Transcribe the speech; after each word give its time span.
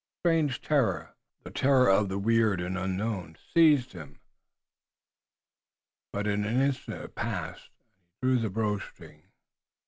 A 0.01 0.19
strange 0.25 0.61
terror, 0.63 1.13
the 1.43 1.51
terror 1.51 1.87
of 1.87 2.09
the 2.09 2.17
weird 2.17 2.59
and 2.59 2.75
unknown, 2.75 3.37
seized 3.53 3.91
him, 3.93 4.19
but 6.11 6.25
in 6.25 6.43
an 6.43 6.59
instant 6.59 7.03
it 7.03 7.13
passed, 7.13 7.69
and 7.69 8.09
he 8.09 8.25
drew 8.25 8.39
the 8.41 8.49
bowstring. 8.49 9.27